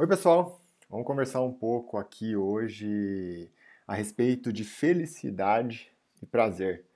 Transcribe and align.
Oi, 0.00 0.06
pessoal. 0.06 0.58
Vamos 0.88 1.06
conversar 1.06 1.42
um 1.42 1.52
pouco 1.52 1.98
aqui 1.98 2.34
hoje 2.34 3.50
a 3.86 3.94
respeito 3.94 4.50
de 4.50 4.64
felicidade 4.64 5.92
e 6.22 6.24
prazer. 6.24 6.86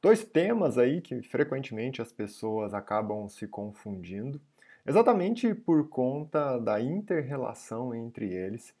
Dois 0.00 0.24
temas 0.24 0.78
aí 0.78 1.00
que 1.00 1.22
frequentemente 1.22 2.00
as 2.00 2.12
pessoas 2.12 2.72
acabam 2.72 3.28
se 3.28 3.48
confundindo, 3.48 4.40
exatamente 4.86 5.52
por 5.52 5.88
conta 5.88 6.56
da 6.60 6.80
inter-relação 6.80 7.92
entre 7.92 8.32
eles. 8.32 8.72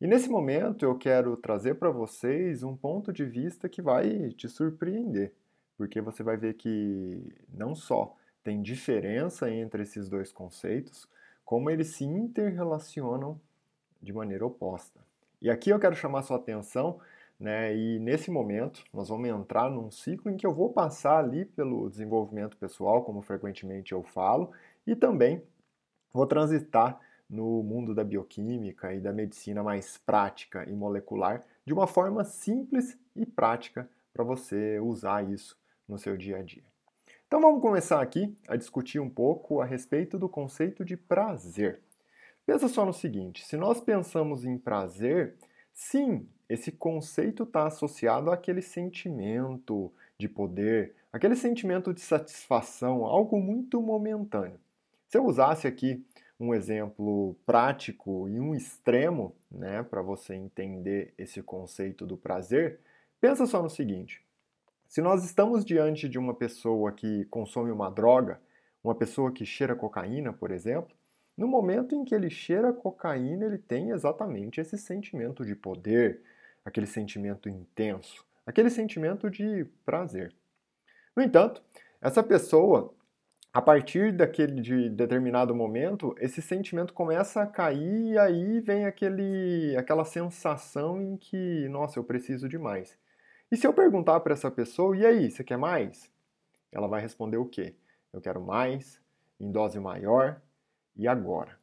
E 0.00 0.08
nesse 0.08 0.28
momento 0.28 0.84
eu 0.84 0.98
quero 0.98 1.36
trazer 1.36 1.76
para 1.76 1.90
vocês 1.90 2.64
um 2.64 2.76
ponto 2.76 3.12
de 3.12 3.24
vista 3.24 3.68
que 3.68 3.80
vai 3.80 4.30
te 4.30 4.48
surpreender, 4.48 5.32
porque 5.76 6.00
você 6.00 6.24
vai 6.24 6.36
ver 6.36 6.54
que 6.54 7.32
não 7.48 7.76
só 7.76 8.16
tem 8.42 8.60
diferença 8.60 9.48
entre 9.48 9.84
esses 9.84 10.08
dois 10.08 10.32
conceitos, 10.32 11.08
como 11.48 11.70
eles 11.70 11.94
se 11.94 12.04
interrelacionam 12.04 13.40
de 14.02 14.12
maneira 14.12 14.44
oposta. 14.44 15.00
E 15.40 15.48
aqui 15.48 15.70
eu 15.70 15.78
quero 15.78 15.96
chamar 15.96 16.20
sua 16.20 16.36
atenção, 16.36 17.00
né, 17.40 17.74
e 17.74 17.98
nesse 18.00 18.30
momento 18.30 18.84
nós 18.92 19.08
vamos 19.08 19.30
entrar 19.30 19.70
num 19.70 19.90
ciclo 19.90 20.30
em 20.30 20.36
que 20.36 20.46
eu 20.46 20.52
vou 20.52 20.70
passar 20.74 21.24
ali 21.24 21.46
pelo 21.46 21.88
desenvolvimento 21.88 22.54
pessoal, 22.58 23.02
como 23.02 23.22
frequentemente 23.22 23.92
eu 23.92 24.02
falo, 24.02 24.52
e 24.86 24.94
também 24.94 25.42
vou 26.12 26.26
transitar 26.26 27.00
no 27.30 27.62
mundo 27.62 27.94
da 27.94 28.04
bioquímica 28.04 28.92
e 28.92 29.00
da 29.00 29.10
medicina 29.10 29.62
mais 29.62 29.96
prática 29.96 30.68
e 30.68 30.74
molecular, 30.74 31.42
de 31.64 31.72
uma 31.72 31.86
forma 31.86 32.24
simples 32.24 32.98
e 33.16 33.24
prática 33.24 33.88
para 34.12 34.22
você 34.22 34.78
usar 34.80 35.26
isso 35.26 35.58
no 35.88 35.96
seu 35.96 36.14
dia 36.14 36.36
a 36.36 36.42
dia. 36.42 36.68
Então 37.28 37.42
vamos 37.42 37.60
começar 37.60 38.00
aqui 38.00 38.34
a 38.48 38.56
discutir 38.56 38.98
um 38.98 39.10
pouco 39.10 39.60
a 39.60 39.66
respeito 39.66 40.18
do 40.18 40.30
conceito 40.30 40.82
de 40.82 40.96
prazer. 40.96 41.82
Pensa 42.46 42.68
só 42.68 42.86
no 42.86 42.92
seguinte: 42.94 43.44
se 43.44 43.54
nós 43.54 43.82
pensamos 43.82 44.46
em 44.46 44.56
prazer, 44.56 45.34
sim, 45.74 46.26
esse 46.48 46.72
conceito 46.72 47.42
está 47.42 47.66
associado 47.66 48.30
àquele 48.30 48.62
sentimento 48.62 49.92
de 50.16 50.26
poder, 50.26 50.94
aquele 51.12 51.36
sentimento 51.36 51.92
de 51.92 52.00
satisfação, 52.00 53.04
algo 53.04 53.38
muito 53.38 53.82
momentâneo. 53.82 54.58
Se 55.06 55.18
eu 55.18 55.26
usasse 55.26 55.66
aqui 55.66 56.02
um 56.40 56.54
exemplo 56.54 57.36
prático 57.44 58.26
e 58.26 58.40
um 58.40 58.54
extremo, 58.54 59.36
né, 59.50 59.82
para 59.82 60.00
você 60.00 60.34
entender 60.34 61.12
esse 61.18 61.42
conceito 61.42 62.06
do 62.06 62.16
prazer, 62.16 62.80
pensa 63.20 63.44
só 63.44 63.62
no 63.62 63.68
seguinte: 63.68 64.26
se 64.88 65.02
nós 65.02 65.22
estamos 65.22 65.66
diante 65.66 66.08
de 66.08 66.18
uma 66.18 66.34
pessoa 66.34 66.90
que 66.92 67.26
consome 67.26 67.70
uma 67.70 67.90
droga, 67.90 68.40
uma 68.82 68.94
pessoa 68.94 69.30
que 69.30 69.44
cheira 69.44 69.76
cocaína, 69.76 70.32
por 70.32 70.50
exemplo, 70.50 70.96
no 71.36 71.46
momento 71.46 71.94
em 71.94 72.04
que 72.04 72.14
ele 72.14 72.30
cheira 72.30 72.72
cocaína, 72.72 73.44
ele 73.44 73.58
tem 73.58 73.90
exatamente 73.90 74.60
esse 74.60 74.78
sentimento 74.78 75.44
de 75.44 75.54
poder, 75.54 76.22
aquele 76.64 76.86
sentimento 76.86 77.50
intenso, 77.50 78.24
aquele 78.46 78.70
sentimento 78.70 79.30
de 79.30 79.66
prazer. 79.84 80.34
No 81.14 81.22
entanto, 81.22 81.62
essa 82.00 82.22
pessoa, 82.22 82.94
a 83.52 83.60
partir 83.60 84.10
daquele 84.10 84.60
de 84.60 84.88
determinado 84.88 85.54
momento, 85.54 86.14
esse 86.18 86.40
sentimento 86.40 86.94
começa 86.94 87.42
a 87.42 87.46
cair 87.46 88.12
e 88.12 88.18
aí 88.18 88.60
vem 88.60 88.86
aquele, 88.86 89.76
aquela 89.76 90.04
sensação 90.06 91.00
em 91.00 91.16
que, 91.18 91.68
nossa, 91.68 91.98
eu 91.98 92.04
preciso 92.04 92.48
de 92.48 92.56
mais. 92.56 92.98
E 93.50 93.56
se 93.56 93.66
eu 93.66 93.72
perguntar 93.72 94.20
para 94.20 94.34
essa 94.34 94.50
pessoa, 94.50 94.96
e 94.96 95.06
aí, 95.06 95.30
você 95.30 95.42
quer 95.42 95.56
mais? 95.56 96.10
Ela 96.70 96.86
vai 96.86 97.00
responder 97.00 97.38
o 97.38 97.46
quê? 97.46 97.74
Eu 98.12 98.20
quero 98.20 98.40
mais, 98.40 99.00
em 99.40 99.50
dose 99.50 99.80
maior 99.80 100.40
e 100.94 101.08
agora. 101.08 101.58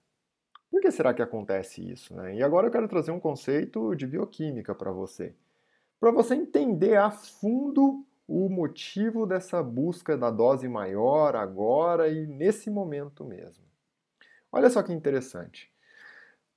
Por 0.72 0.81
que 0.81 0.92
será 0.92 1.14
que 1.14 1.22
acontece 1.22 1.88
isso? 1.88 2.16
Né? 2.16 2.36
E 2.36 2.44
agora 2.44 2.67
eu 2.67 2.72
quero 2.72 2.88
trazer 2.88 3.11
um 3.11 3.19
conceito 3.19 3.95
de 3.95 4.08
bioquímica 4.08 4.73
para 4.73 4.92
você. 4.92 5.33
Para 6.00 6.11
você 6.11 6.36
entender 6.36 6.97
a 6.97 7.11
fundo 7.11 8.05
o 8.27 8.49
motivo 8.49 9.25
dessa 9.25 9.61
busca 9.61 10.17
da 10.17 10.31
dose 10.31 10.67
maior 10.67 11.36
agora 11.36 12.10
e 12.10 12.26
nesse 12.26 12.70
momento 12.70 13.23
mesmo. 13.23 13.64
Olha 14.52 14.70
só 14.70 14.81
que 14.81 14.92
interessante. 14.92 15.71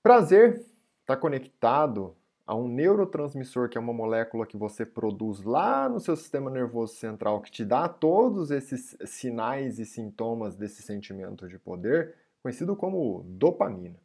Prazer 0.03 0.65
está 1.01 1.17
conectado 1.17 2.17
a 2.49 2.57
um 2.57 2.67
neurotransmissor, 2.67 3.69
que 3.69 3.77
é 3.77 3.81
uma 3.81 3.93
molécula 3.93 4.47
que 4.47 4.57
você 4.57 4.87
produz 4.87 5.43
lá 5.43 5.87
no 5.87 6.01
seu 6.01 6.17
sistema 6.17 6.51
nervoso 6.51 6.95
central, 6.95 7.43
que 7.43 7.51
te 7.51 7.63
dá 7.63 7.87
todos 7.87 8.51
esses 8.51 8.97
sinais 9.05 9.79
e 9.79 9.85
sintomas 9.85 10.57
desse 10.57 10.81
sentimento 10.81 11.47
de 11.47 11.59
poder, 11.59 12.15
conhecido 12.43 12.75
como 12.75 13.23
dopamina. 13.27 14.01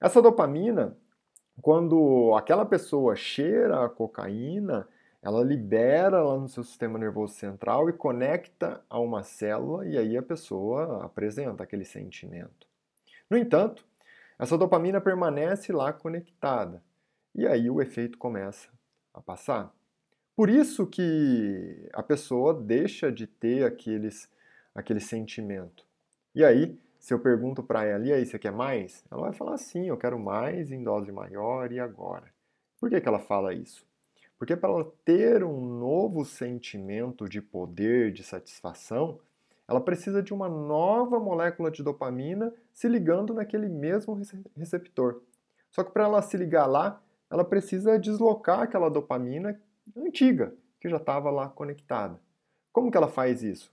Essa 0.00 0.22
dopamina, 0.22 0.96
quando 1.60 2.34
aquela 2.34 2.64
pessoa 2.64 3.14
cheira 3.14 3.84
a 3.84 3.88
cocaína, 3.90 4.88
ela 5.20 5.44
libera 5.44 6.22
lá 6.22 6.38
no 6.38 6.48
seu 6.48 6.64
sistema 6.64 6.98
nervoso 6.98 7.34
central 7.34 7.90
e 7.90 7.92
conecta 7.92 8.82
a 8.88 8.98
uma 8.98 9.22
célula, 9.22 9.86
e 9.86 9.98
aí 9.98 10.16
a 10.16 10.22
pessoa 10.22 11.04
apresenta 11.04 11.64
aquele 11.64 11.84
sentimento. 11.84 12.66
No 13.28 13.36
entanto, 13.36 13.84
essa 14.38 14.56
dopamina 14.56 15.02
permanece 15.02 15.70
lá 15.70 15.92
conectada 15.92 16.82
e 17.34 17.46
aí 17.46 17.70
o 17.70 17.80
efeito 17.80 18.18
começa 18.18 18.68
a 19.12 19.20
passar. 19.20 19.74
Por 20.36 20.48
isso 20.48 20.86
que 20.86 21.88
a 21.92 22.02
pessoa 22.02 22.54
deixa 22.54 23.10
de 23.10 23.26
ter 23.26 23.64
aqueles, 23.64 24.30
aquele 24.74 25.00
sentimento. 25.00 25.84
E 26.34 26.44
aí, 26.44 26.78
se 26.98 27.12
eu 27.12 27.18
pergunto 27.18 27.62
para 27.62 27.84
ela, 27.84 28.06
e 28.06 28.12
aí, 28.12 28.24
você 28.24 28.38
quer 28.38 28.52
mais? 28.52 29.04
Ela 29.10 29.22
vai 29.22 29.32
falar 29.32 29.56
sim, 29.56 29.88
eu 29.88 29.96
quero 29.96 30.18
mais 30.18 30.70
em 30.70 30.82
dose 30.82 31.10
maior 31.10 31.72
e 31.72 31.80
agora. 31.80 32.26
Por 32.78 32.88
que, 32.88 33.00
que 33.00 33.08
ela 33.08 33.18
fala 33.18 33.52
isso? 33.52 33.84
Porque 34.38 34.54
para 34.54 34.70
ela 34.70 34.92
ter 35.04 35.42
um 35.42 35.60
novo 35.60 36.24
sentimento 36.24 37.28
de 37.28 37.42
poder, 37.42 38.12
de 38.12 38.22
satisfação, 38.22 39.18
ela 39.66 39.80
precisa 39.80 40.22
de 40.22 40.32
uma 40.32 40.48
nova 40.48 41.18
molécula 41.18 41.70
de 41.70 41.82
dopamina 41.82 42.54
se 42.72 42.88
ligando 42.88 43.34
naquele 43.34 43.68
mesmo 43.68 44.18
receptor. 44.56 45.20
Só 45.70 45.82
que 45.82 45.90
para 45.90 46.04
ela 46.04 46.22
se 46.22 46.36
ligar 46.36 46.66
lá, 46.66 47.02
ela 47.30 47.44
precisa 47.44 47.98
deslocar 47.98 48.60
aquela 48.60 48.88
dopamina 48.88 49.60
antiga, 49.96 50.54
que 50.80 50.88
já 50.88 50.96
estava 50.96 51.30
lá 51.30 51.48
conectada. 51.48 52.20
Como 52.72 52.90
que 52.90 52.96
ela 52.96 53.08
faz 53.08 53.42
isso? 53.42 53.72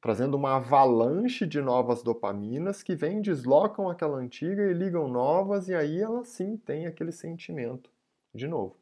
Trazendo 0.00 0.36
uma 0.36 0.56
avalanche 0.56 1.46
de 1.46 1.60
novas 1.60 2.02
dopaminas 2.02 2.82
que 2.82 2.96
vêm, 2.96 3.22
deslocam 3.22 3.88
aquela 3.88 4.18
antiga 4.18 4.62
e 4.64 4.74
ligam 4.74 5.06
novas, 5.06 5.68
e 5.68 5.74
aí 5.74 6.00
ela 6.00 6.24
sim 6.24 6.56
tem 6.56 6.86
aquele 6.86 7.12
sentimento 7.12 7.90
de 8.34 8.48
novo. 8.48 8.76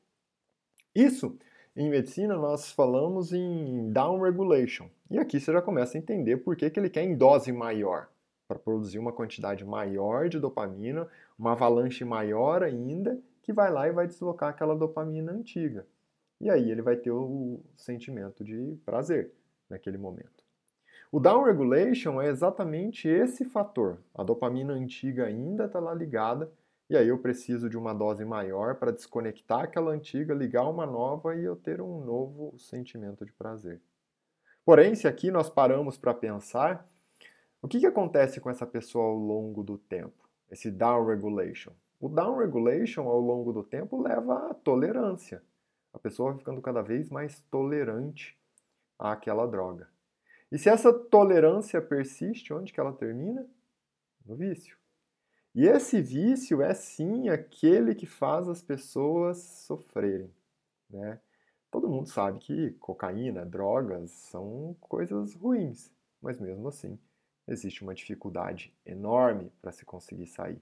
Isso, 0.94 1.36
em 1.76 1.90
medicina, 1.90 2.36
nós 2.36 2.72
falamos 2.72 3.32
em 3.32 3.92
down 3.92 4.20
regulation. 4.20 4.88
E 5.10 5.18
aqui 5.18 5.38
você 5.38 5.52
já 5.52 5.60
começa 5.60 5.98
a 5.98 6.00
entender 6.00 6.38
por 6.38 6.56
que, 6.56 6.70
que 6.70 6.80
ele 6.80 6.88
quer 6.88 7.02
em 7.02 7.14
dose 7.14 7.52
maior 7.52 8.08
para 8.48 8.58
produzir 8.58 8.98
uma 8.98 9.12
quantidade 9.12 9.64
maior 9.64 10.28
de 10.28 10.40
dopamina, 10.40 11.06
uma 11.38 11.52
avalanche 11.52 12.04
maior 12.04 12.62
ainda, 12.62 13.20
que 13.50 13.52
vai 13.52 13.68
lá 13.68 13.88
e 13.88 13.92
vai 13.92 14.06
deslocar 14.06 14.50
aquela 14.50 14.76
dopamina 14.76 15.32
antiga. 15.32 15.84
E 16.40 16.48
aí 16.48 16.70
ele 16.70 16.82
vai 16.82 16.96
ter 16.96 17.10
o 17.10 17.60
sentimento 17.76 18.44
de 18.44 18.78
prazer 18.86 19.32
naquele 19.68 19.98
momento. 19.98 20.44
O 21.10 21.18
down 21.18 21.42
regulation 21.42 22.22
é 22.22 22.28
exatamente 22.28 23.08
esse 23.08 23.44
fator. 23.44 23.98
A 24.14 24.22
dopamina 24.22 24.72
antiga 24.72 25.26
ainda 25.26 25.64
está 25.64 25.80
lá 25.80 25.92
ligada, 25.92 26.50
e 26.88 26.96
aí 26.96 27.08
eu 27.08 27.18
preciso 27.18 27.68
de 27.68 27.76
uma 27.76 27.92
dose 27.92 28.24
maior 28.24 28.76
para 28.76 28.92
desconectar 28.92 29.64
aquela 29.64 29.90
antiga, 29.90 30.32
ligar 30.32 30.68
uma 30.68 30.86
nova 30.86 31.34
e 31.34 31.42
eu 31.42 31.56
ter 31.56 31.80
um 31.80 32.04
novo 32.04 32.56
sentimento 32.56 33.26
de 33.26 33.32
prazer. 33.32 33.80
Porém, 34.64 34.94
se 34.94 35.08
aqui 35.08 35.32
nós 35.32 35.50
paramos 35.50 35.98
para 35.98 36.14
pensar, 36.14 36.88
o 37.60 37.66
que, 37.66 37.80
que 37.80 37.86
acontece 37.86 38.40
com 38.40 38.48
essa 38.48 38.66
pessoa 38.66 39.06
ao 39.06 39.16
longo 39.16 39.64
do 39.64 39.76
tempo? 39.76 40.28
Esse 40.48 40.70
down 40.70 41.04
regulation. 41.04 41.72
O 42.00 42.08
down 42.08 42.38
regulation 42.38 43.06
ao 43.06 43.20
longo 43.20 43.52
do 43.52 43.62
tempo 43.62 44.00
leva 44.00 44.50
à 44.50 44.54
tolerância. 44.54 45.42
A 45.92 45.98
pessoa 45.98 46.30
vai 46.30 46.38
ficando 46.38 46.62
cada 46.62 46.80
vez 46.80 47.10
mais 47.10 47.40
tolerante 47.50 48.40
àquela 48.98 49.46
droga. 49.46 49.86
E 50.50 50.58
se 50.58 50.70
essa 50.70 50.92
tolerância 50.92 51.80
persiste, 51.82 52.54
onde 52.54 52.72
que 52.72 52.80
ela 52.80 52.94
termina? 52.94 53.46
No 54.24 54.34
vício. 54.34 54.78
E 55.54 55.66
esse 55.66 56.00
vício 56.00 56.62
é 56.62 56.72
sim 56.72 57.28
aquele 57.28 57.94
que 57.94 58.06
faz 58.06 58.48
as 58.48 58.62
pessoas 58.62 59.38
sofrerem, 59.38 60.32
né? 60.88 61.20
Todo 61.70 61.88
mundo 61.88 62.08
sabe 62.08 62.38
que 62.38 62.70
cocaína, 62.80 63.44
drogas 63.44 64.10
são 64.10 64.74
coisas 64.80 65.34
ruins, 65.34 65.92
mas 66.22 66.40
mesmo 66.40 66.66
assim 66.68 66.98
existe 67.46 67.82
uma 67.82 67.94
dificuldade 67.94 68.74
enorme 68.86 69.52
para 69.60 69.70
se 69.70 69.84
conseguir 69.84 70.26
sair. 70.26 70.60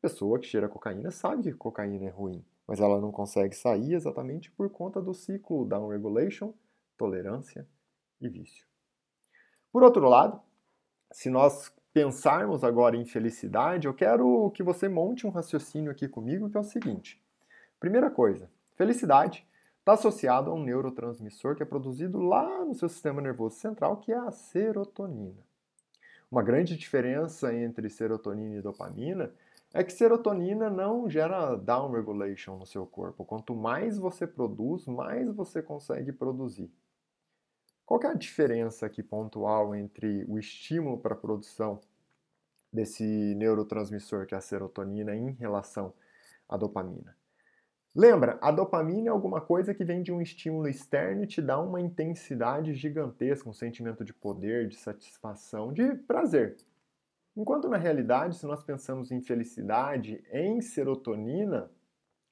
Pessoa 0.00 0.38
que 0.38 0.46
cheira 0.46 0.68
cocaína 0.68 1.10
sabe 1.10 1.42
que 1.42 1.52
cocaína 1.52 2.06
é 2.06 2.10
ruim, 2.10 2.44
mas 2.66 2.78
ela 2.78 3.00
não 3.00 3.10
consegue 3.10 3.56
sair 3.56 3.94
exatamente 3.94 4.50
por 4.52 4.70
conta 4.70 5.02
do 5.02 5.12
ciclo 5.12 5.64
down 5.64 5.88
regulation, 5.88 6.54
tolerância 6.96 7.66
e 8.20 8.28
vício. 8.28 8.64
Por 9.72 9.82
outro 9.82 10.08
lado, 10.08 10.40
se 11.10 11.28
nós 11.28 11.72
pensarmos 11.92 12.62
agora 12.62 12.96
em 12.96 13.04
felicidade, 13.04 13.88
eu 13.88 13.94
quero 13.94 14.50
que 14.52 14.62
você 14.62 14.88
monte 14.88 15.26
um 15.26 15.30
raciocínio 15.30 15.90
aqui 15.90 16.06
comigo 16.06 16.48
que 16.48 16.56
é 16.56 16.60
o 16.60 16.64
seguinte. 16.64 17.20
Primeira 17.80 18.08
coisa, 18.08 18.48
felicidade 18.76 19.44
está 19.80 19.94
associado 19.94 20.50
a 20.50 20.54
um 20.54 20.62
neurotransmissor 20.62 21.56
que 21.56 21.62
é 21.62 21.66
produzido 21.66 22.20
lá 22.20 22.64
no 22.64 22.74
seu 22.74 22.88
sistema 22.88 23.20
nervoso 23.20 23.56
central, 23.56 23.96
que 23.96 24.12
é 24.12 24.18
a 24.18 24.30
serotonina. 24.30 25.42
Uma 26.30 26.42
grande 26.42 26.76
diferença 26.76 27.54
entre 27.54 27.88
serotonina 27.88 28.56
e 28.56 28.62
dopamina 28.62 29.32
é 29.72 29.84
que 29.84 29.92
serotonina 29.92 30.70
não 30.70 31.08
gera 31.08 31.54
down 31.56 31.92
regulation 31.92 32.56
no 32.56 32.66
seu 32.66 32.86
corpo. 32.86 33.24
Quanto 33.24 33.54
mais 33.54 33.98
você 33.98 34.26
produz, 34.26 34.86
mais 34.86 35.30
você 35.34 35.62
consegue 35.62 36.12
produzir. 36.12 36.70
Qual 37.84 38.00
é 38.02 38.06
a 38.08 38.14
diferença 38.14 38.86
aqui 38.86 39.02
pontual 39.02 39.74
entre 39.74 40.24
o 40.28 40.38
estímulo 40.38 40.98
para 40.98 41.14
a 41.14 41.18
produção 41.18 41.80
desse 42.72 43.02
neurotransmissor 43.34 44.26
que 44.26 44.34
é 44.34 44.38
a 44.38 44.42
serotonina 44.42 45.14
em 45.14 45.32
relação 45.32 45.92
à 46.48 46.56
dopamina? 46.56 47.16
Lembra, 47.94 48.38
a 48.40 48.50
dopamina 48.50 49.08
é 49.08 49.10
alguma 49.10 49.40
coisa 49.40 49.74
que 49.74 49.84
vem 49.84 50.02
de 50.02 50.12
um 50.12 50.20
estímulo 50.20 50.68
externo 50.68 51.24
e 51.24 51.26
te 51.26 51.42
dá 51.42 51.58
uma 51.58 51.80
intensidade 51.80 52.74
gigantesca, 52.74 53.48
um 53.48 53.54
sentimento 53.54 54.04
de 54.04 54.12
poder, 54.14 54.68
de 54.68 54.76
satisfação, 54.76 55.72
de 55.72 55.94
prazer. 55.94 56.56
Enquanto 57.38 57.68
na 57.68 57.76
realidade, 57.76 58.36
se 58.36 58.44
nós 58.44 58.64
pensamos 58.64 59.12
em 59.12 59.20
felicidade, 59.20 60.24
em 60.32 60.60
serotonina, 60.60 61.70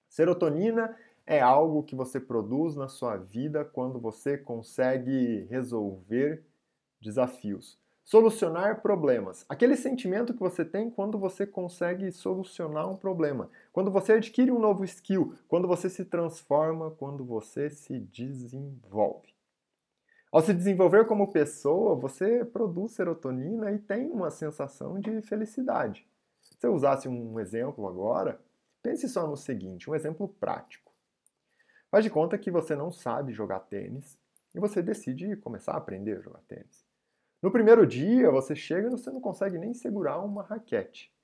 serotonina 0.09 0.97
é 1.25 1.41
algo 1.41 1.85
que 1.85 1.95
você 1.95 2.19
produz 2.19 2.75
na 2.75 2.89
sua 2.89 3.17
vida 3.17 3.65
quando 3.65 4.01
você 4.01 4.37
consegue 4.37 5.47
resolver 5.49 6.45
desafios, 7.01 7.79
solucionar 8.03 8.83
problemas. 8.83 9.47
Aquele 9.49 9.77
sentimento 9.77 10.35
que 10.35 10.41
você 10.41 10.65
tem 10.65 10.91
quando 10.91 11.17
você 11.21 11.47
consegue 11.47 12.11
solucionar 12.11 12.91
um 12.91 12.97
problema, 12.97 13.49
quando 13.73 13.93
você 13.93 14.15
adquire 14.15 14.51
um 14.51 14.59
novo 14.59 14.83
skill, 14.83 15.35
quando 15.47 15.69
você 15.69 15.89
se 15.89 16.05
transforma, 16.05 16.91
quando 16.91 17.25
você 17.25 17.71
se 17.71 18.01
desenvolve. 18.01 19.36
Ao 20.33 20.43
se 20.43 20.53
desenvolver 20.53 21.07
como 21.07 21.31
pessoa, 21.31 21.95
você 21.95 22.45
produz 22.45 22.93
serotonina 22.93 23.71
e 23.71 23.79
tem 23.79 24.11
uma 24.11 24.31
sensação 24.31 24.99
de 24.99 25.23
felicidade. 25.23 26.07
Se 26.41 26.67
eu 26.67 26.75
usasse 26.75 27.09
um 27.09 27.39
exemplo 27.39 27.87
agora, 27.87 28.41
pense 28.83 29.09
só 29.09 29.27
no 29.27 29.37
seguinte, 29.37 29.89
um 29.89 29.95
exemplo 29.95 30.29
prático. 30.29 30.93
Faz 31.91 32.05
de 32.05 32.11
conta 32.11 32.37
que 32.37 32.51
você 32.51 32.75
não 32.75 32.91
sabe 32.91 33.33
jogar 33.33 33.61
tênis 33.61 34.19
e 34.55 34.59
você 34.59 34.83
decide 34.83 35.37
começar 35.37 35.73
a 35.73 35.77
aprender 35.77 36.19
a 36.19 36.21
jogar 36.21 36.41
tênis. 36.49 36.85
No 37.41 37.51
primeiro 37.51 37.87
dia, 37.87 38.31
você 38.31 38.57
chega 38.57 38.89
e 38.89 38.91
você 38.91 39.11
não 39.11 39.21
consegue 39.21 39.59
nem 39.59 39.73
segurar 39.75 40.19
uma 40.19 40.43
raquete. 40.43 41.15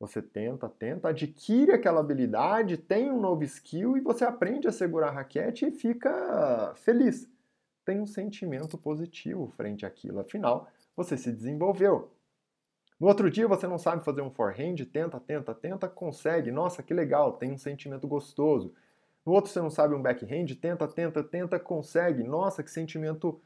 Você 0.00 0.22
tenta, 0.22 0.68
tenta, 0.68 1.08
adquire 1.08 1.72
aquela 1.72 2.00
habilidade, 2.00 2.78
tem 2.78 3.10
um 3.10 3.20
novo 3.20 3.42
skill 3.42 3.96
e 3.96 4.00
você 4.00 4.24
aprende 4.24 4.68
a 4.68 4.72
segurar 4.72 5.08
a 5.08 5.12
raquete 5.12 5.66
e 5.66 5.72
fica 5.72 6.72
feliz 6.76 7.28
tem 7.88 8.02
um 8.02 8.06
sentimento 8.06 8.76
positivo 8.76 9.50
frente 9.56 9.86
àquilo. 9.86 10.20
Afinal, 10.20 10.68
você 10.94 11.16
se 11.16 11.32
desenvolveu. 11.32 12.12
No 13.00 13.06
outro 13.06 13.30
dia 13.30 13.48
você 13.48 13.66
não 13.66 13.78
sabe 13.78 14.04
fazer 14.04 14.20
um 14.20 14.30
forehand, 14.30 14.76
tenta, 14.92 15.18
tenta, 15.18 15.54
tenta, 15.54 15.88
consegue. 15.88 16.50
Nossa, 16.50 16.82
que 16.82 16.92
legal, 16.92 17.32
tem 17.38 17.50
um 17.50 17.56
sentimento 17.56 18.06
gostoso. 18.06 18.74
No 19.24 19.32
outro 19.32 19.50
você 19.50 19.58
não 19.62 19.70
sabe 19.70 19.94
um 19.94 20.02
backhand, 20.02 20.54
tenta, 20.60 20.86
tenta, 20.86 21.24
tenta, 21.24 21.58
consegue. 21.58 22.22
Nossa, 22.22 22.62
que 22.62 22.70
sentimento 22.70 23.40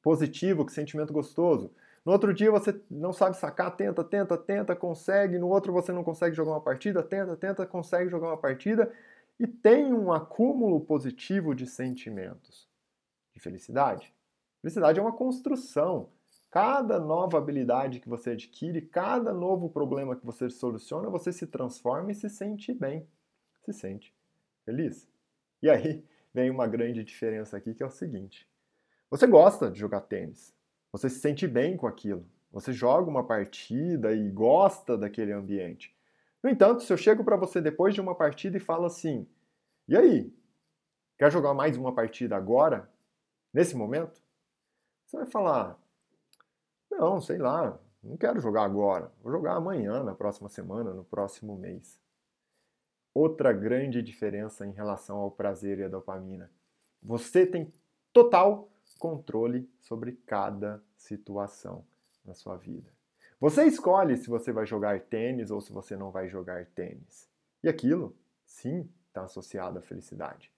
positivo, 0.00 0.64
que 0.64 0.72
sentimento 0.72 1.12
gostoso. 1.12 1.72
No 2.04 2.12
outro 2.12 2.32
dia 2.32 2.52
você 2.52 2.80
não 2.88 3.12
sabe 3.12 3.36
sacar, 3.36 3.74
tenta, 3.74 4.04
tenta, 4.04 4.38
tenta, 4.38 4.76
consegue. 4.76 5.40
No 5.40 5.48
outro 5.48 5.72
você 5.72 5.90
não 5.90 6.04
consegue 6.04 6.36
jogar 6.36 6.52
uma 6.52 6.60
partida, 6.60 7.02
tenta, 7.02 7.36
tenta, 7.36 7.66
consegue 7.66 8.08
jogar 8.10 8.28
uma 8.28 8.36
partida. 8.36 8.92
E 9.40 9.46
tem 9.48 9.92
um 9.92 10.12
acúmulo 10.12 10.78
positivo 10.82 11.52
de 11.52 11.66
sentimentos 11.66 12.65
de 13.36 13.40
felicidade? 13.42 14.12
Felicidade 14.62 14.98
é 14.98 15.02
uma 15.02 15.12
construção. 15.12 16.10
Cada 16.50 16.98
nova 16.98 17.36
habilidade 17.36 18.00
que 18.00 18.08
você 18.08 18.30
adquire, 18.30 18.80
cada 18.80 19.32
novo 19.32 19.68
problema 19.68 20.16
que 20.16 20.24
você 20.24 20.48
soluciona, 20.48 21.10
você 21.10 21.30
se 21.30 21.46
transforma 21.46 22.10
e 22.10 22.14
se 22.14 22.30
sente 22.30 22.72
bem. 22.72 23.06
Se 23.62 23.74
sente 23.74 24.16
feliz. 24.64 25.06
E 25.62 25.68
aí 25.68 26.02
vem 26.32 26.50
uma 26.50 26.66
grande 26.66 27.04
diferença 27.04 27.56
aqui 27.56 27.74
que 27.74 27.82
é 27.82 27.86
o 27.86 27.90
seguinte: 27.90 28.48
você 29.10 29.26
gosta 29.26 29.70
de 29.70 29.78
jogar 29.78 30.00
tênis, 30.00 30.54
você 30.90 31.10
se 31.10 31.20
sente 31.20 31.46
bem 31.46 31.76
com 31.76 31.86
aquilo, 31.86 32.26
você 32.50 32.72
joga 32.72 33.10
uma 33.10 33.26
partida 33.26 34.12
e 34.14 34.30
gosta 34.30 34.96
daquele 34.96 35.32
ambiente. 35.32 35.94
No 36.42 36.48
entanto, 36.48 36.82
se 36.82 36.92
eu 36.92 36.96
chego 36.96 37.22
para 37.22 37.36
você 37.36 37.60
depois 37.60 37.94
de 37.94 38.00
uma 38.00 38.14
partida 38.14 38.56
e 38.56 38.60
falo 38.60 38.86
assim: 38.86 39.28
e 39.86 39.96
aí? 39.96 40.32
Quer 41.18 41.30
jogar 41.30 41.54
mais 41.54 41.76
uma 41.76 41.94
partida 41.94 42.36
agora? 42.36 42.90
Nesse 43.56 43.74
momento, 43.74 44.22
você 45.06 45.16
vai 45.16 45.26
falar: 45.26 45.80
não, 46.90 47.22
sei 47.22 47.38
lá, 47.38 47.80
não 48.02 48.14
quero 48.18 48.38
jogar 48.38 48.64
agora, 48.64 49.10
vou 49.22 49.32
jogar 49.32 49.54
amanhã, 49.54 50.04
na 50.04 50.14
próxima 50.14 50.50
semana, 50.50 50.92
no 50.92 51.02
próximo 51.02 51.56
mês. 51.56 51.98
Outra 53.14 53.54
grande 53.54 54.02
diferença 54.02 54.66
em 54.66 54.72
relação 54.72 55.16
ao 55.16 55.30
prazer 55.30 55.78
e 55.78 55.84
à 55.84 55.88
dopamina. 55.88 56.52
Você 57.02 57.46
tem 57.46 57.72
total 58.12 58.68
controle 58.98 59.66
sobre 59.80 60.12
cada 60.26 60.84
situação 60.94 61.82
na 62.26 62.34
sua 62.34 62.58
vida. 62.58 62.92
Você 63.40 63.64
escolhe 63.64 64.18
se 64.18 64.28
você 64.28 64.52
vai 64.52 64.66
jogar 64.66 65.00
tênis 65.00 65.50
ou 65.50 65.62
se 65.62 65.72
você 65.72 65.96
não 65.96 66.10
vai 66.10 66.28
jogar 66.28 66.66
tênis. 66.66 67.26
E 67.62 67.68
aquilo, 67.70 68.14
sim, 68.44 68.86
está 69.08 69.22
associado 69.22 69.78
à 69.78 69.82
felicidade. 69.82 70.52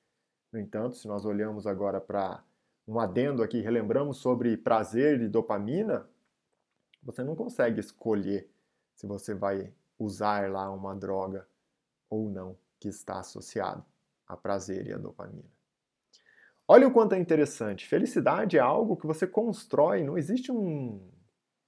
No 0.53 0.59
entanto, 0.59 0.97
se 0.97 1.07
nós 1.07 1.25
olhamos 1.25 1.67
agora 1.67 2.01
para 2.01 2.43
um 2.89 2.99
adendo 2.99 3.43
aqui, 3.43 3.61
relembramos 3.61 4.17
sobre 4.17 4.57
prazer 4.57 5.21
e 5.21 5.29
dopamina, 5.29 6.09
você 7.03 7.23
não 7.23 7.37
consegue 7.37 7.81
escolher 7.81 8.51
se 8.95 9.07
você 9.07 9.35
vai 9.35 9.71
usar 9.99 10.51
lá 10.51 10.71
uma 10.73 10.97
droga 10.97 11.47
ou 12.09 12.31
não 12.31 12.57
que 12.81 12.89
está 12.89 13.21
associado 13.21 13.85
a 14.27 14.37
prazer 14.37 14.87
e 14.87 14.93
a 14.93 14.97
dopamina. 14.97 15.45
Olha 16.67 16.89
o 16.89 16.93
quanto 16.93 17.15
é 17.15 17.19
interessante. 17.19 17.87
Felicidade 17.87 18.57
é 18.57 18.61
algo 18.61 18.97
que 18.97 19.07
você 19.07 19.27
constrói, 19.27 20.03
não 20.03 20.17
existe 20.17 20.51
um 20.51 21.01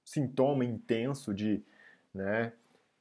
sintoma 0.03 0.65
intenso 0.65 1.33
de, 1.33 1.63
né, 2.11 2.53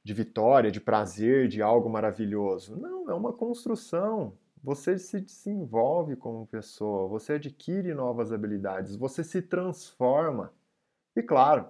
de 0.04 0.12
vitória, 0.12 0.70
de 0.70 0.80
prazer, 0.80 1.48
de 1.48 1.62
algo 1.62 1.88
maravilhoso. 1.88 2.76
Não, 2.78 3.10
é 3.10 3.14
uma 3.14 3.32
construção. 3.32 4.36
Você 4.62 4.98
se 4.98 5.20
desenvolve 5.20 6.16
como 6.16 6.46
pessoa, 6.46 7.08
você 7.08 7.34
adquire 7.34 7.94
novas 7.94 8.32
habilidades, 8.32 8.94
você 8.94 9.24
se 9.24 9.40
transforma. 9.40 10.52
E 11.16 11.22
claro, 11.22 11.68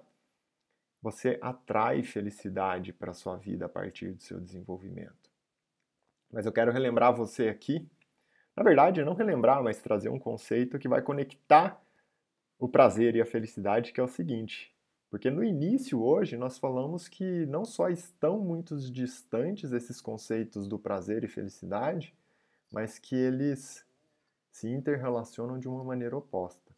você 1.01 1.39
atrai 1.41 2.03
felicidade 2.03 2.93
para 2.93 3.13
a 3.13 3.15
sua 3.15 3.37
vida 3.37 3.67
a 3.67 3.69
partir 3.69 4.13
do 4.13 4.23
seu 4.23 4.41
desenvolvimento. 4.41 5.31
Mas 6.33 6.47
eu 6.47 6.53
quero 6.53 6.73
relembrar 6.73 7.15
você 7.15 7.49
aqui, 7.49 7.89
na 8.57 8.63
verdade, 8.63 9.05
não 9.05 9.15
relembrar, 9.15 9.63
mas 9.63 9.81
trazer 9.81 10.09
um 10.09 10.19
conceito 10.19 10.79
que 10.79 10.89
vai 10.89 11.01
conectar 11.01 11.81
o 12.59 12.69
prazer 12.69 13.17
e 13.17 13.21
a 13.21 13.27
felicidade, 13.27 13.93
que 13.93 14.01
é 14.01 14.05
o 14.05 14.09
seguinte: 14.09 14.75
porque 15.11 15.31
no 15.31 15.43
início, 15.43 16.01
hoje, 16.03 16.37
nós 16.37 16.59
falamos 16.59 17.09
que 17.09 17.47
não 17.47 17.65
só 17.65 17.89
estão 17.89 18.39
muito 18.39 18.77
distantes 18.93 19.73
esses 19.73 20.01
conceitos 20.01 20.69
do 20.69 20.79
prazer 20.79 21.25
e 21.25 21.29
felicidade, 21.29 22.15
mas 22.71 22.99
que 22.99 23.15
eles 23.15 23.85
se 24.51 24.69
interrelacionam 24.69 25.59
de 25.59 25.69
uma 25.69 25.83
maneira 25.83 26.17
oposta. 26.17 26.71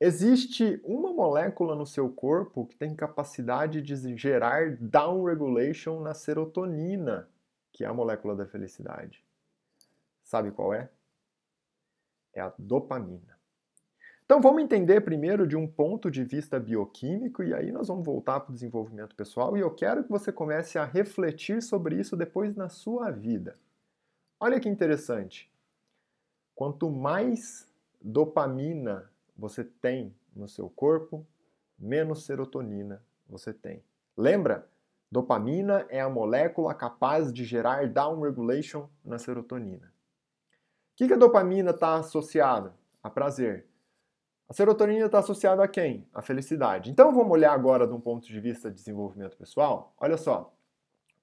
Existe 0.00 0.80
uma 0.82 1.12
molécula 1.12 1.74
no 1.74 1.84
seu 1.84 2.08
corpo 2.08 2.66
que 2.66 2.74
tem 2.74 2.94
capacidade 2.94 3.82
de 3.82 4.16
gerar 4.16 4.76
downregulation 4.80 6.00
na 6.00 6.14
serotonina, 6.14 7.28
que 7.70 7.84
é 7.84 7.86
a 7.86 7.92
molécula 7.92 8.34
da 8.34 8.46
felicidade. 8.46 9.22
Sabe 10.22 10.50
qual 10.52 10.72
é? 10.72 10.88
É 12.32 12.40
a 12.40 12.52
dopamina. 12.58 13.38
Então 14.24 14.40
vamos 14.40 14.62
entender 14.62 15.00
primeiro 15.00 15.46
de 15.46 15.56
um 15.56 15.66
ponto 15.66 16.10
de 16.10 16.24
vista 16.24 16.58
bioquímico 16.58 17.42
e 17.42 17.52
aí 17.52 17.72
nós 17.72 17.88
vamos 17.88 18.06
voltar 18.06 18.40
para 18.40 18.52
o 18.52 18.54
desenvolvimento 18.54 19.14
pessoal 19.14 19.56
e 19.56 19.60
eu 19.60 19.70
quero 19.74 20.04
que 20.04 20.08
você 20.08 20.32
comece 20.32 20.78
a 20.78 20.84
refletir 20.84 21.60
sobre 21.60 21.96
isso 21.96 22.16
depois 22.16 22.54
na 22.54 22.68
sua 22.68 23.10
vida. 23.10 23.56
Olha 24.42 24.58
que 24.58 24.70
interessante. 24.70 25.52
Quanto 26.54 26.90
mais 26.90 27.70
dopamina 28.00 29.10
você 29.36 29.62
tem 29.62 30.16
no 30.34 30.48
seu 30.48 30.70
corpo, 30.70 31.26
menos 31.78 32.24
serotonina 32.24 33.04
você 33.28 33.52
tem. 33.52 33.84
Lembra? 34.16 34.66
Dopamina 35.12 35.84
é 35.90 36.00
a 36.00 36.08
molécula 36.08 36.72
capaz 36.74 37.30
de 37.30 37.44
gerar 37.44 37.86
downregulation 37.86 38.88
na 39.04 39.18
serotonina. 39.18 39.92
O 40.92 40.96
que, 40.96 41.06
que 41.08 41.12
a 41.12 41.18
dopamina 41.18 41.72
está 41.72 41.96
associada? 41.96 42.74
A 43.02 43.10
prazer. 43.10 43.66
A 44.48 44.54
serotonina 44.54 45.04
está 45.04 45.18
associada 45.18 45.62
a 45.62 45.68
quem? 45.68 46.08
A 46.14 46.22
felicidade. 46.22 46.90
Então 46.90 47.14
vamos 47.14 47.30
olhar 47.30 47.52
agora 47.52 47.86
de 47.86 47.92
um 47.92 48.00
ponto 48.00 48.26
de 48.26 48.40
vista 48.40 48.70
de 48.70 48.76
desenvolvimento 48.76 49.36
pessoal. 49.36 49.94
Olha 49.98 50.16
só, 50.16 50.54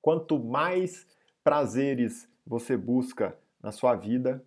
quanto 0.01 0.37
mais 0.37 1.07
prazeres 1.43 2.29
você 2.47 2.77
busca 2.77 3.37
na 3.61 3.73
sua 3.73 3.93
vida, 3.93 4.43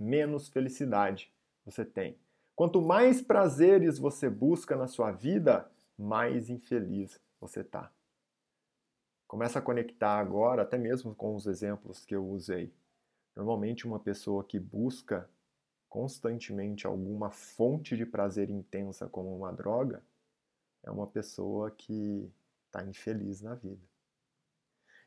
menos 0.00 0.48
felicidade 0.48 1.32
você 1.64 1.84
tem. 1.84 2.18
Quanto 2.56 2.82
mais 2.82 3.22
prazeres 3.22 3.98
você 3.98 4.28
busca 4.28 4.76
na 4.76 4.88
sua 4.88 5.12
vida, 5.12 5.70
mais 5.96 6.50
infeliz 6.50 7.20
você 7.40 7.60
está. 7.60 7.92
Começa 9.28 9.60
a 9.60 9.62
conectar 9.62 10.18
agora, 10.18 10.62
até 10.62 10.76
mesmo 10.76 11.14
com 11.14 11.36
os 11.36 11.46
exemplos 11.46 12.04
que 12.04 12.16
eu 12.16 12.26
usei. 12.26 12.72
Normalmente, 13.34 13.86
uma 13.86 14.00
pessoa 14.00 14.42
que 14.42 14.58
busca 14.58 15.28
constantemente 15.88 16.86
alguma 16.86 17.30
fonte 17.30 17.96
de 17.96 18.04
prazer 18.04 18.50
intensa 18.50 19.08
como 19.08 19.36
uma 19.36 19.52
droga, 19.52 20.02
é 20.82 20.90
uma 20.90 21.06
pessoa 21.06 21.70
que 21.70 22.30
está 22.66 22.84
infeliz 22.84 23.40
na 23.40 23.54
vida. 23.54 23.82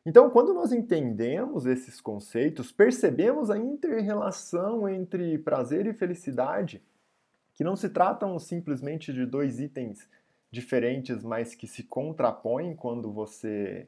Então, 0.10 0.28
quando 0.32 0.56
nós 0.56 0.72
entendemos 0.72 1.68
esses 1.68 2.02
conceitos, 2.02 2.72
percebemos 2.72 3.52
a 3.52 3.60
interrelação 3.60 4.90
entre 4.90 5.38
prazer 5.38 5.86
e 5.86 5.94
felicidade, 5.94 6.82
que 7.54 7.64
não 7.64 7.76
se 7.76 7.90
tratam 7.90 8.40
simplesmente 8.40 9.14
de 9.14 9.24
dois 9.24 9.60
itens 9.60 10.10
diferentes, 10.50 11.24
mas 11.24 11.54
que 11.54 11.68
se 11.68 11.84
contrapõem 11.84 12.76
quando 12.76 13.12
você 13.12 13.88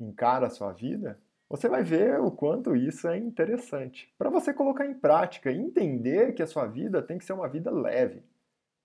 encara 0.00 0.46
a 0.46 0.50
sua 0.50 0.72
vida, 0.72 1.20
você 1.50 1.68
vai 1.68 1.82
ver 1.82 2.18
o 2.18 2.30
quanto 2.30 2.74
isso 2.74 3.06
é 3.06 3.18
interessante 3.18 4.10
para 4.16 4.30
você 4.30 4.54
colocar 4.54 4.86
em 4.86 4.94
prática 4.94 5.52
entender 5.52 6.32
que 6.32 6.42
a 6.42 6.46
sua 6.46 6.66
vida 6.66 7.02
tem 7.02 7.18
que 7.18 7.26
ser 7.26 7.34
uma 7.34 7.46
vida 7.46 7.70
leve. 7.70 8.22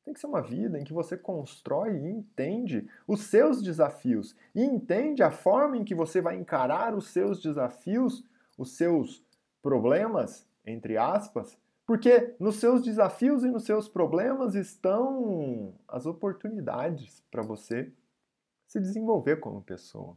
Tem 0.06 0.14
que 0.14 0.20
ser 0.20 0.28
uma 0.28 0.42
vida 0.42 0.80
em 0.80 0.84
que 0.84 0.94
você 0.94 1.18
constrói 1.18 1.98
e 1.98 2.08
entende 2.08 2.88
os 3.08 3.22
seus 3.22 3.60
desafios 3.60 4.36
e 4.54 4.64
entende 4.64 5.24
a 5.24 5.32
forma 5.32 5.76
em 5.76 5.84
que 5.84 5.96
você 5.96 6.22
vai 6.22 6.36
encarar 6.36 6.94
os 6.94 7.08
seus 7.08 7.42
desafios, 7.42 8.24
os 8.56 8.78
seus 8.78 9.26
problemas, 9.64 10.48
entre 10.64 10.96
aspas, 10.96 11.58
porque 11.88 12.36
nos 12.40 12.58
seus 12.58 12.84
desafios 12.84 13.44
e 13.44 13.50
nos 13.50 13.64
seus 13.64 13.90
problemas 13.90 14.54
estão 14.54 15.74
as 15.88 16.06
oportunidades 16.06 17.24
para 17.32 17.42
você 17.42 17.92
se 18.68 18.80
desenvolver 18.80 19.38
como 19.38 19.64
pessoa. 19.64 20.16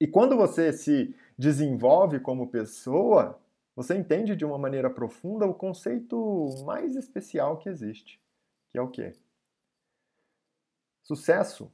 E 0.00 0.06
quando 0.06 0.34
você 0.34 0.72
se 0.72 1.14
desenvolve 1.38 2.20
como 2.20 2.48
pessoa, 2.48 3.38
você 3.76 3.94
entende 3.94 4.34
de 4.34 4.46
uma 4.46 4.58
maneira 4.58 4.88
profunda 4.88 5.46
o 5.46 5.54
conceito 5.54 6.46
mais 6.64 6.96
especial 6.96 7.58
que 7.58 7.68
existe, 7.68 8.20
que 8.74 8.78
é 8.78 8.82
o 8.82 8.88
quê? 8.88 9.12
Sucesso, 11.04 11.72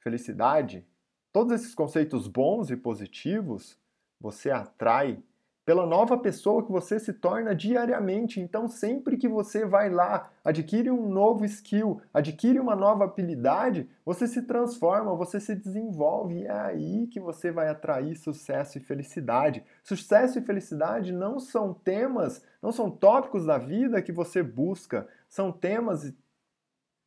felicidade, 0.00 0.86
todos 1.32 1.54
esses 1.54 1.74
conceitos 1.74 2.28
bons 2.28 2.70
e 2.70 2.76
positivos, 2.76 3.78
você 4.20 4.50
atrai 4.50 5.22
pela 5.64 5.86
nova 5.86 6.18
pessoa 6.18 6.62
que 6.62 6.70
você 6.70 7.00
se 7.00 7.14
torna 7.14 7.54
diariamente. 7.54 8.38
Então, 8.38 8.68
sempre 8.68 9.16
que 9.16 9.28
você 9.28 9.64
vai 9.64 9.88
lá, 9.88 10.30
adquire 10.44 10.90
um 10.90 11.08
novo 11.08 11.46
skill, 11.46 12.02
adquire 12.12 12.60
uma 12.60 12.76
nova 12.76 13.04
habilidade, 13.04 13.88
você 14.04 14.26
se 14.26 14.42
transforma, 14.42 15.14
você 15.14 15.40
se 15.40 15.54
desenvolve 15.54 16.40
e 16.40 16.46
é 16.46 16.50
aí 16.50 17.06
que 17.06 17.20
você 17.20 17.50
vai 17.50 17.68
atrair 17.68 18.14
sucesso 18.16 18.76
e 18.76 18.80
felicidade. 18.82 19.64
Sucesso 19.82 20.38
e 20.38 20.42
felicidade 20.42 21.12
não 21.12 21.38
são 21.38 21.72
temas, 21.72 22.44
não 22.60 22.72
são 22.72 22.90
tópicos 22.90 23.46
da 23.46 23.56
vida 23.56 24.02
que 24.02 24.12
você 24.12 24.42
busca, 24.42 25.08
são 25.28 25.50
temas 25.50 26.12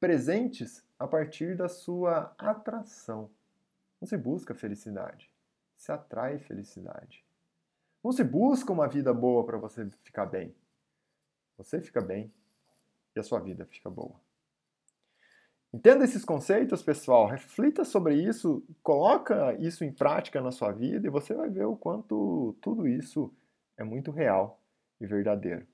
presentes 0.05 0.85
a 0.99 1.07
partir 1.07 1.57
da 1.57 1.67
sua 1.67 2.31
atração. 2.37 3.27
Não 3.99 4.07
se 4.07 4.15
busca 4.15 4.53
felicidade, 4.53 5.31
se 5.75 5.91
atrai 5.91 6.37
felicidade. 6.37 7.25
Não 8.03 8.11
se 8.11 8.23
busca 8.23 8.71
uma 8.71 8.87
vida 8.87 9.11
boa 9.11 9.43
para 9.43 9.57
você 9.57 9.89
ficar 10.03 10.27
bem. 10.27 10.53
Você 11.57 11.81
fica 11.81 12.01
bem 12.01 12.31
e 13.15 13.19
a 13.19 13.23
sua 13.23 13.39
vida 13.39 13.65
fica 13.65 13.89
boa. 13.89 14.13
Entenda 15.73 16.05
esses 16.05 16.23
conceitos, 16.23 16.83
pessoal, 16.83 17.25
reflita 17.25 17.83
sobre 17.83 18.13
isso, 18.13 18.63
coloca 18.83 19.55
isso 19.55 19.83
em 19.83 19.91
prática 19.91 20.39
na 20.39 20.51
sua 20.51 20.71
vida 20.71 21.07
e 21.07 21.09
você 21.09 21.33
vai 21.33 21.49
ver 21.49 21.65
o 21.65 21.75
quanto 21.75 22.55
tudo 22.61 22.87
isso 22.87 23.33
é 23.75 23.83
muito 23.83 24.11
real 24.11 24.61
e 25.01 25.07
verdadeiro. 25.07 25.65